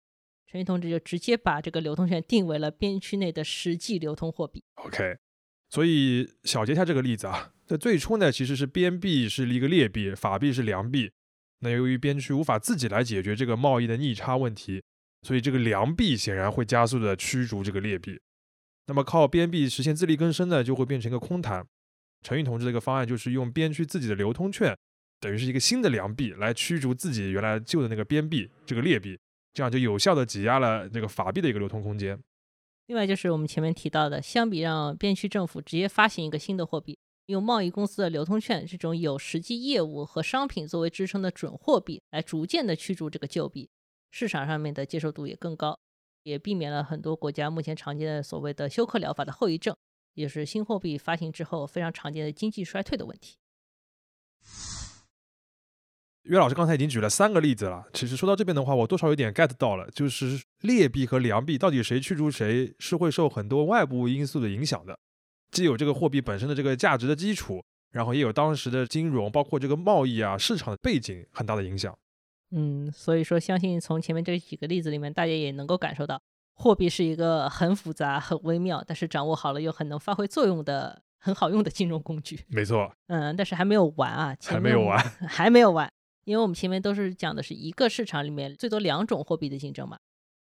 [0.47, 4.63] 陈云同志就直接把这个流通券定为了边区内的实际流通货币。
[4.77, 5.17] OK，
[5.69, 11.11] 所以小结一下这个例子啊，在最初呢，其实是边币是一个劣币，法币是良币。
[11.59, 14.81] 那由于边区无法自己来解决这个贸易的逆差问题，
[15.23, 18.21] 所以这个良币显然会加速的驱逐这个劣币。
[18.87, 21.67] 那么靠边币实现自力更生呢，就会变成一个空谈。
[22.23, 24.77] 陈云同志的一个方案就是用边区自己的流通券，
[25.21, 29.19] 等于是一个新的良币来驱逐自己原来旧的那个边币这个劣币，
[29.55, 32.19] 这样就有效的挤压了这个法币的一个流通空间。
[32.87, 43.69] 另外就是我们前面提到的，相比让边区政府直接发行一个新的货币，用贸易公司的流通券这种有实际业务和商品作为支撑的准货币，来逐渐的驱逐这个旧币，
[44.11, 45.79] 市场上面的接受度也更高，
[46.23, 49.77] 也避免了很多国家目前常见的所谓的休克疗法的后遗症，
[50.19, 53.37] 也就是新货币发行之后非常常见的经济衰退的问题。
[56.23, 64.99] 岳老师刚才已经举了三个例子了，其实说到这边的话，我多少有点 get 到了，就是劣币和良币到底谁驱逐谁，是会受很多外部因素的影响的，
[65.53, 71.97] 既有这个货币本身的这个价值的基础，然后也有当时的金融，包括这个贸易啊市场的背景很大的影响。
[72.51, 76.21] 嗯，所以说相信从前面这几个例子里面，大家也能够感受到，
[76.59, 82.41] 货币是一个很复杂、很微妙，但是掌握好了又很能发挥作用的很好用的金融工具。
[82.49, 85.89] 没错，嗯，但是还没有完啊，还没有完， 还没有完，
[86.25, 89.97] 因为我们前面都是讲的是一个市场里面最多两种货币的竞争嘛。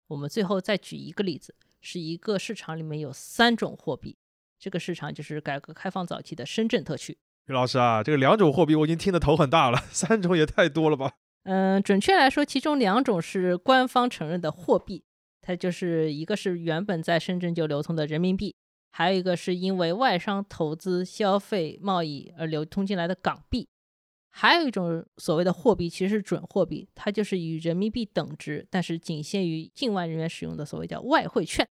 [0.08, 4.16] 我们最后再举一个例子，是一个市场里面有三种货币，
[4.58, 7.18] 这个市场就是改革开放早期的深圳特区。
[7.46, 11.12] 于老师啊，这个两种货币我已经听得头很大了，三种也太多了吧？
[11.44, 15.04] 嗯，准确来说，其中两种是官方承认的货币，
[15.46, 18.52] 它就是一个是原本在深圳就流通的人民币，
[18.90, 23.68] 还有一个是因为外商投资、消费、贸易而流通进来的港币。
[24.30, 31.64] 还有一种所谓的货币，其实是准货币，它就是与人民币等值，但是仅限于境外人员使用的所谓叫外汇券。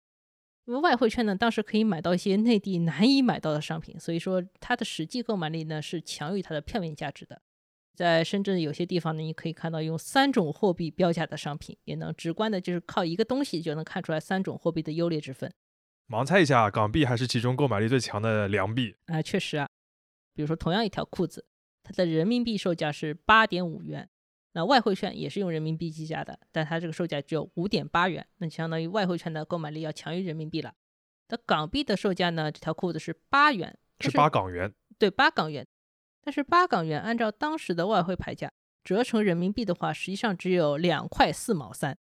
[0.66, 7.42] 因为外汇券呢，当时可以买到一些内地难以买到的商品，所以说它的实际购买力呢是强于它的票面价值的。
[7.96, 15.54] 在深圳有些地方呢，你可以看到用三种货币标价的商品，也能直观的就是靠一个东西就能看出来三种货币的优劣之分
[16.08, 18.96] 盲猜一下，港币还是其中购买力最强的良币。
[19.06, 19.68] 啊、确实啊，
[20.34, 21.46] 比如说同样一条裤子，
[21.84, 24.10] 它的人民币售价是八点五元，
[24.54, 30.74] 那外汇券也是用人民币计价的，但它这个售价只有五点八元，那相当于外汇券的购买力要强于人民币了。
[31.30, 35.66] 那港币的售价呢，这条裤子是八元，是八港元，对，八港元。
[36.24, 38.50] 但是八港元按照当时的外汇牌价
[38.84, 41.98] 折成人民币的话，实际上只有两块四毛三，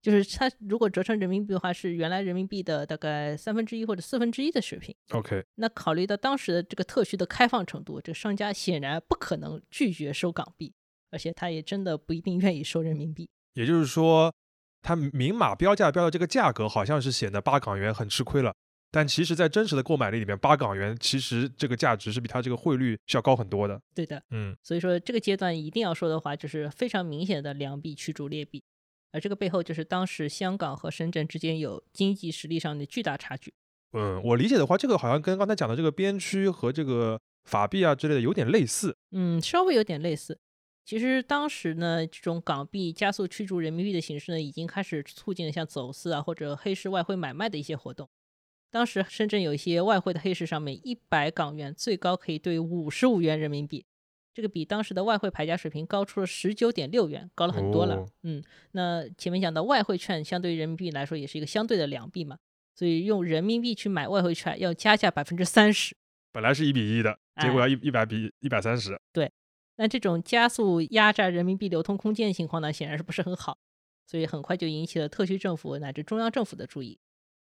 [0.00, 4.94] 就是它如果折成人民币的话，是原来人民币的大概三分之一或者四分之一的水平。
[5.10, 10.72] OK，那考虑到当时的这个特区的开放程度，这个商家显然不可能拒绝收港币，
[11.10, 13.28] 而且他也真的不一定愿意收人民币。
[13.54, 14.32] 也就是说，
[14.80, 18.54] 他明码标价标的这个价格好像是显得八港元很吃亏了，
[18.92, 23.80] 但其实，在真实的购买力里面，八港元其实这个价值是比它这个汇率是要高很多的。
[23.94, 28.62] 对的，嗯，所以说这个阶段一定要说的话，就是非常明显的良币驱逐劣币，
[29.12, 33.54] 而这个背后就是当时香港和深圳之间有经济实力上的巨大差距。
[33.92, 38.96] 嗯，我理解的话，这个好像跟刚才讲的这个边区和这个法币啊之类的有点类似。
[39.12, 40.38] 嗯，稍微有点类似。
[40.84, 48.08] 其实当时呢，这种港币加速驱逐人民币的形式呢，已经开始促进了像走私啊或者黑市外汇买卖的一些活动。
[48.70, 53.84] 当时深圳有一些外汇的黑市上面，一百港元最高可以兑五十五元人民币，
[54.32, 57.96] 这个比当时的外汇牌价水平高出了十九点六元，高了很多了。
[57.96, 62.38] 哦嗯，那前面讲到外汇券相对于人民币来说也是一个相对的良币嘛，
[62.76, 65.96] 所以用人民币去买外汇券要加价百分之三十。
[66.32, 68.96] 本来是一比一的，结果要一一百比一百三十。
[69.12, 69.32] 对
[69.76, 73.58] 那这种加速压榨人民币流通空间的情况呢，显然是不是很好，
[74.06, 77.00] 所以很快就引起了特区政府乃至中央政府的注意。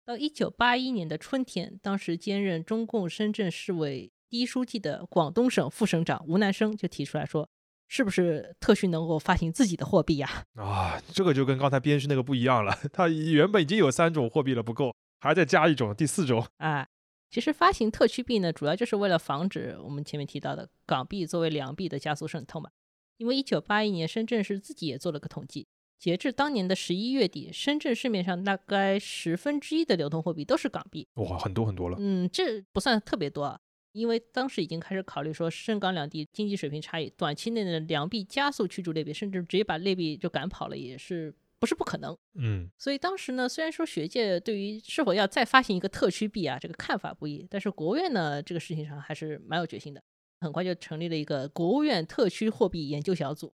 [0.06, 7.50] 到一九八一年的春天，当时兼任中共深圳市委第一书记的广东省副省长吴南生就提出来说
[7.88, 16.46] ：“是不是特区能够发行自己的货币呀？”啊，这个就跟刚才编序那个不一样了， 它原本已经有三种货币了，不够，还再加一种第四种。
[16.58, 16.86] 啊，
[17.30, 22.70] 其实发行特区币呢，主要就是为了防止我们前面提到的港币作为良币的加速渗透嘛。
[23.16, 25.66] 因为一九八一年深圳市自己也做了个统计。
[25.98, 31.08] 截至当年的十一月底，深圳市面上大概十分之一的流通货币都是港币。
[31.14, 31.98] 哇，很多很多了。
[32.00, 33.60] 嗯，这不算特别多啊，
[33.94, 42.18] 因为当时已经开始考虑说，深港两地经济水平差异，短期内的两币加速驱逐劣币，甚至直接把劣币就赶跑了，也是不是不可能。
[42.34, 50.04] 嗯，所以当时呢，虽然说学界对于是否要再发行一个特区币啊，这个看法不一，但是国务院呢，这个事情上还是蛮有决心的，
[50.42, 53.54] 很快就成立了一个国务院特区货币研究小组。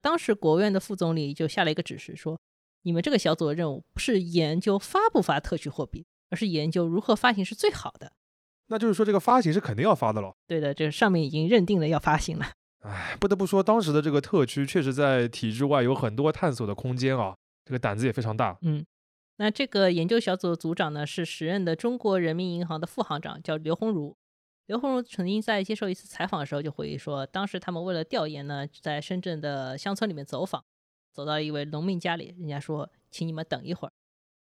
[0.00, 2.38] 当时国务院的副总理就下了一个指示，说
[2.82, 8.12] ：“你们这个小组的任务不是研究发不发特区货币，而是研究如何发行是最好的。”
[8.70, 10.34] 那就是说，这个发行是肯定要发的了。
[10.46, 12.52] 对的，这上面已经认定了要发行了。
[12.84, 17.34] 哎，不得不说，当时的这个特区确实在体制外有很多探索的空间啊，
[17.64, 18.56] 这个胆子也非常大。
[18.62, 18.84] 嗯，
[19.38, 24.16] 那这个研究小组的组长呢，是时任的中国人民银行的副行长，叫刘鸿儒。
[24.68, 30.62] 刘鸿儒曾经在接受一次采访的时候就回忆说，当时他们为了调研呢，在深圳的乡村里面走访，
[31.10, 33.92] 走到一位农民家里，人家说请你们等一会儿，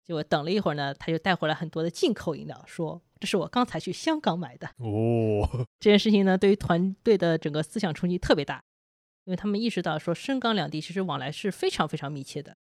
[0.03, 4.67] 结果等了一会儿呢，他就带回来很多的进口饮料，说这是我刚才去香港买的。
[4.79, 8.65] 哦， 这件事情呢，对于团队的整个思想冲击特别大，
[9.25, 12.57] 因为他们意识到说深港两地其实往来是非常非常密切的，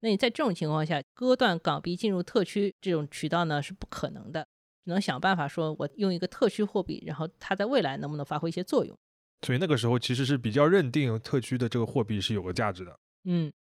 [0.00, 4.48] 那你在这种情况下割断港币进入特区这种渠道呢是不可能的。
[4.84, 8.96] 只能想办法说，我用一个特区货币，然后它在未来能不能发挥一些作用？
[9.42, 12.98] 所以那个时候其实是比较认定特区的这个货币是有个价值的。
[13.24, 13.52] 嗯，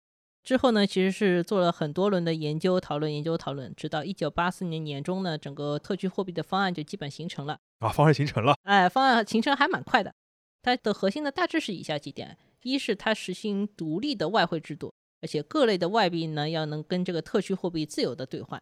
[0.43, 7.59] 之后呢，其实是做了很多轮的研究讨论，研究讨论，直到一九八四年年中呢，整个特区货币的方案就基本形成了。
[7.79, 8.55] 啊，方案形成了。
[8.63, 10.13] 哎，方案形成还蛮快的。
[10.61, 18.61] 它的核心呢，大致是以下几点：一是它实行独立的外汇制度，而且各类的外币呢要能跟这个特区货币自由的兑换。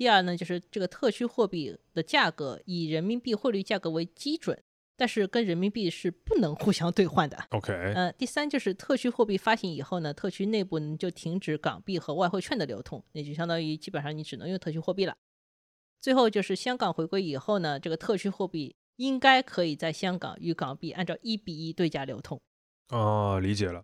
[0.00, 4.58] 第二呢，就是这个特区货币的价格以人民币汇率价格为基准，
[4.96, 7.36] 但是跟人民币是不能互相兑换的。
[7.50, 15.14] OK，呃，第三就是特区货币发行以后呢，特区内部就停止港币和外汇券的流通，那就相当于基本上你只能用特区货币了。
[16.00, 22.40] 最后就是香港回归以后呢，这个特区货币应该可以在香港与港币按照一比一对价流通。
[22.88, 23.82] 哦，理解了。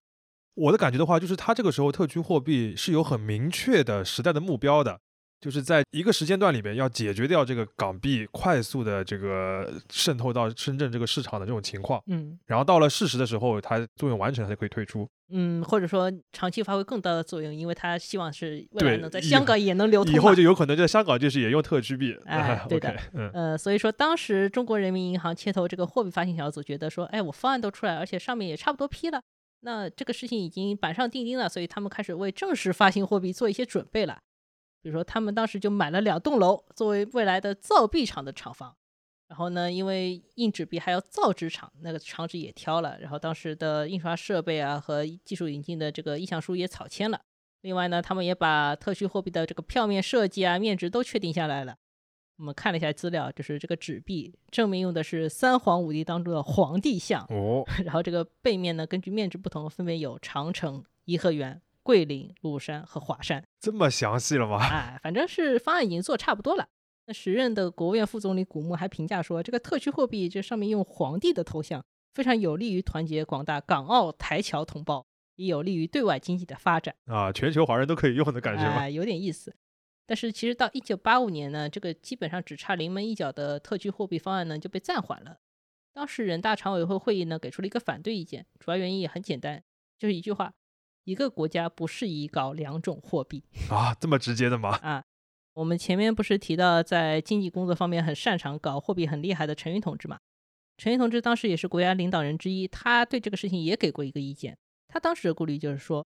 [0.55, 5.02] 我的感觉的话，就是它这个时候特区货币是有很明确的时代的目标的。
[5.40, 20.16] 就是在一个时间段里面，要解决掉这个港币快速的这个渗透到深圳这个市场的这种情况，嗯，然后到了适时的时候，它作用完成，它就可以退出，嗯，或者说长期发挥更大的作用，因为它希望是未来能在香港也能流通嘛。
[20.16, 29.20] 以后就有可能在香港就是也用特区币，哎 对的嗯，呃，所以说当时中国人民银行牵头这个货币发行小组觉得说，哎，我方案都出来，而且上面也差不多批了，
[29.61, 34.18] 那这个事情已经板上钉钉了，所以他们开始为正式发行货币做一些准备了。
[34.87, 38.72] 比如说，他们当时就买了两栋楼作为未来的造币厂的厂房，
[39.27, 47.20] 然后呢，因为印纸币还要造纸厂，那个厂址也挑了，然后当时的印刷设备啊和技术引进的这个意向书也草签了。
[47.62, 51.75] 另外呢，他们也把特区货币的这个票面设计啊、面值都确定下来了。
[52.38, 63.44] 我们看了一下资料，就是这个纸币正面用的是三皇五帝当中的皇帝像，哦， 然后这个背面呢，根据面值不同，分别有长城、颐和园、桂林、庐山和华山。
[63.61, 64.59] 这么详细了吗？
[64.66, 66.66] 哎，反正是方案已经做差不多了。
[67.07, 76.92] 那时任的国务院副总理古木还评价说，这个特区货币这上面用皇帝的头像，非常有利于团结广大港澳台侨同胞，也有利于对外经济的发展。
[77.05, 78.79] 啊，全球华人都可以用的感觉吗？
[78.81, 79.55] 哎，有点意思。
[80.09, 85.38] 但是其实到一九八五年呢，这个基本上只差临门一脚的特区货币方案呢就被暂缓了。
[85.94, 89.62] 当时人大常委会会议呢给出了一个反对意见，主要原因也很简单，
[89.96, 90.53] 就是一句话：
[91.06, 93.44] 一个国家不适宜搞两种货币。
[93.70, 94.70] 啊，这么直接的吗？
[94.82, 95.04] 啊，
[95.54, 100.18] 我们前面不是提到在经济工作方面很擅长搞货币很厉害的陈云同志嘛？
[100.76, 104.59] 陈云同志当时也是国家领导人之一，他对这个事情也给过一个意见。
[104.88, 106.04] 他当时的顾虑就是说，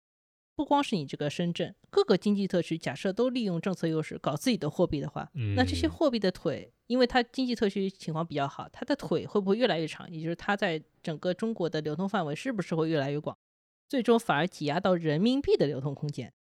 [0.55, 10.07] 不光是你这个深圳，各个经济特区假设都利用政策优势搞自己的货币的话，那这些嗯货币的腿，因为它经济特区情况比较好，它的腿会不会越来越长？
[10.11, 13.35] 也就是它在整个中国的流通范围是不是会越来越广？
[13.93, 16.33] 最终反而挤压到人民币的流通空间。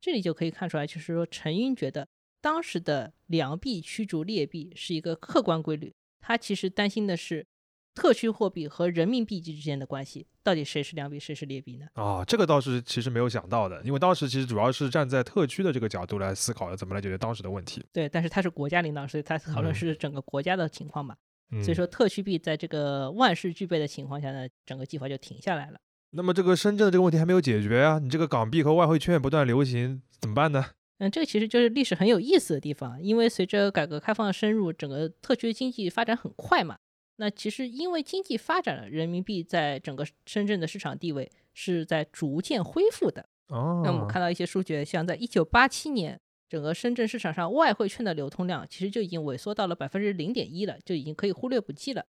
[0.00, 2.08] 这里就可以看出来，就是说陈云觉得
[2.40, 7.46] 当时的良币驱逐劣币是一个客观规律，他其实担心的是
[7.94, 11.86] 特区货币和人民币之间的关系，到底谁是良币，谁是劣币呢？
[11.92, 17.84] 啊，这个倒是其实没有想到的，因为当时其实主要是站在特区的这个角度来思考的，怎么来解决当时的问题。
[17.92, 21.14] 对，但是他是国家领导，所以他讨论嗯是整个国家的情况嘛。
[21.50, 25.78] 嗯，所以说，特区币在这个万事俱备的情况下呢，整个计划就停下来了。
[26.10, 30.64] 那么这个深圳的这个问题还没有解决啊，你这个港币和外汇券不断流行，怎么办呢？
[30.98, 36.78] 嗯，这个其实就是历史很有意思的地方，因为随着改革开放的深入，整个特区经济发展很快嘛。
[37.16, 43.28] 那其实因为经济发展了，人民币在整个深圳的市场地位是在逐渐恢复的。
[43.48, 52.06] 哦，那我们看到一些数据，像在一九八七年，整个深圳市场上外汇券的流通量其实就已经萎缩到了百分之零点一了，就已经可以忽略不计了。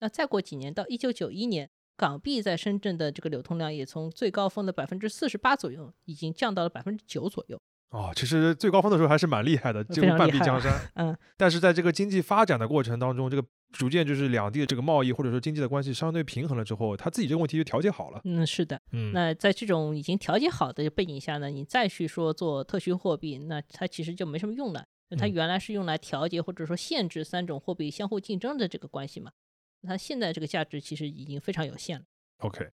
[0.00, 1.68] 那再过几年，到一九九一年，
[2.00, 7.60] 港币在深圳的这个流通量也从最高峰的百分之四十八左右，已经降到了百分之九左右。
[7.90, 10.72] 哦，其实最高峰的时候还是蛮厉害的，几乎半壁江山。
[10.94, 18.20] 嗯，但是在这个经济发展的过程当中，这个逐渐就是两地的这个贸易或者说经济的关系相对平衡了之后，他自己这个问题就调节好了。
[18.24, 18.80] 嗯，是的。
[18.92, 24.86] 嗯，那在这种已经调节好的背景下呢，你再去说做特需货币，那它其实就没什么用了。
[25.18, 29.49] 它嗯原来是用来调节或者说限制三种货币相互竞争的这个关系嘛，那
[29.86, 32.04] 它现在这个价值其实已经非常有限了。
[32.38, 32.70] OK，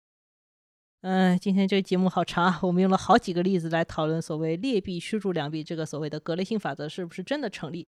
[1.02, 7.88] 嗯、今天这个节目好长啊，我们用了好几个例子来讨论所谓劣币驱逐良币这个所谓的格雷性法则是不是真的成立。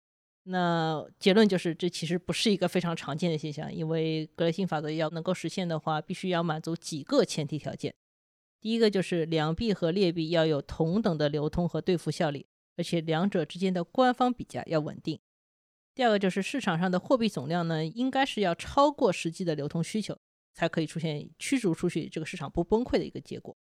[0.47, 7.95] 那结论就是，这其实不是一个非常常见的现象，因为格雷性法则要能够实现的话，必须要满足几个前提条件。
[8.62, 12.45] 第一个就是良币和劣币要有同等的流通和兑付效力，
[12.78, 15.20] 而且两者之间的官方比价要稳定。
[15.96, 20.18] 第二个就是市场上的货币总量呢，应该是要超过实际的流通需求，
[20.54, 23.56] 才可以出现驱逐出去这个市场不崩溃的一个结果。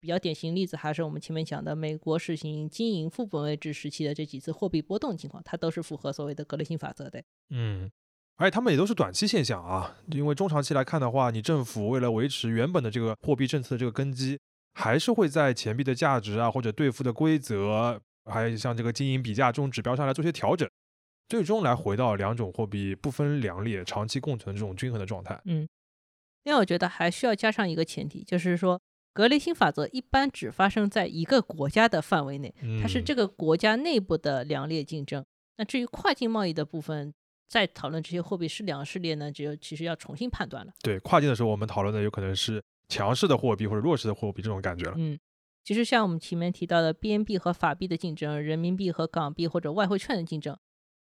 [0.00, 7.22] 比较典型例子还是我们前面讲的美国实行经营副本位制时期的这几次货币波动情况，它都是符合所谓的格雷性法则的。
[7.50, 7.90] 嗯，
[8.36, 14.38] 而且他们也都是短期现象啊，因为中长期来看的话，你政府为了维持原本的这个货币政策的这个根基，
[14.74, 20.68] 还是会在钱币的价值啊或者兑付的规则，还有像这个经营比价这种指标上来做些调整，
[21.28, 25.40] 最终来回到两种货币不分良劣、长期共存这种均衡的状态。
[25.44, 25.68] 嗯
[26.44, 28.80] 另外，我觉得还需要加上一个前提，就是说
[29.12, 32.52] 格雷性法则一般只发生在一个国家的范围内，
[32.82, 35.24] 它是嗯这个国家内部的良劣竞争。
[35.56, 37.14] 那至于跨境贸易的部分，
[37.48, 40.72] 在讨论这些货币是良是劣呢，只有其实要重新判断了。
[40.82, 44.94] 对跨境的时候，我们讨论的有可能是强势的货币或者弱势的货币这种感觉了。
[44.96, 45.16] 嗯，
[45.62, 50.58] 其实像我们前面提到的 BNB 和法币的竞争，人民币和港币或者外汇券的竞争，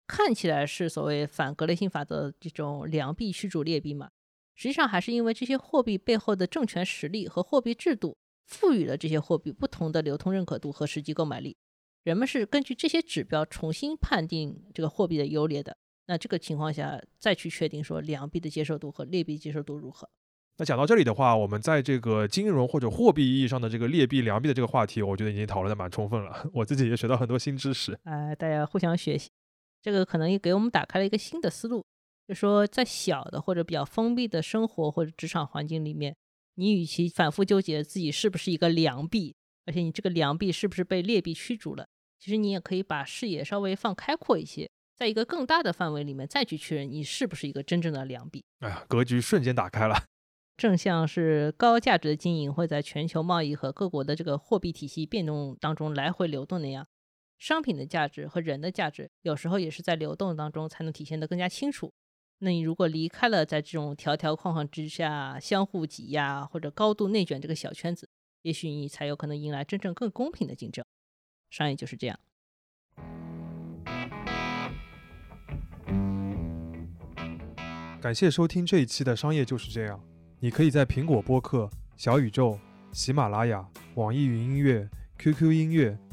[0.09, 4.09] 看起来是所谓反格雷欣法则这种良币驱逐劣币嘛，
[4.55, 11.55] 实际上还是因为这些货币背后的政权实力和货币制度，赋予了这些货币不同的流通认可度和实际购买力。
[12.03, 15.77] 人们是根据这些指标重新判定这个货币的优劣的。
[16.07, 20.09] 那这个情况下，再去确定说良币的接受度和劣币接受度如何。
[20.57, 27.97] 那讲到这里的话，我们在这个金融或者货币意义上的这个劣币良币的这个话题，我觉得已经讨论的蛮充分了， 我自己也学到很多新知识。
[28.03, 29.29] 哎、大家互相学习，
[29.81, 31.83] 这个可能也给我们打开了一个新的思路，
[32.27, 36.15] 就说在小的或者比较封闭的生活或者职场环境里面，
[36.55, 41.87] 你与其反复纠结自己是不是一个良币，而且你这个良币是不是被劣币驱逐了，
[42.19, 48.43] 其实你也可以把视野稍微放开阔一些，在一个更大的范围里面再去确认你是不是一个真正的良币。
[48.59, 50.03] 哎呀，格局瞬间打开了。
[50.57, 56.85] 正像是高价值的经营会在全球贸易和各国的这个货币体系变动当中来回流动那样，
[57.39, 61.93] 商品的价值和人的价值有时候也是在流动当中才能体现得更加清楚。
[62.39, 68.09] 那你如果离开了在这种条条框框之下相互挤压或者高度内卷这个小圈子，
[68.41, 70.83] 也许你才有可能迎来真正更公平的竞争。
[71.49, 72.19] 商业就是这样。
[78.01, 79.97] 感谢收听这一期的《商业就是这样》。
[80.41, 82.59] 你可以在苹果播客、小宇宙、
[82.91, 83.65] 喜马拉雅、
[83.95, 85.97] 网易云音乐、QQ 音乐、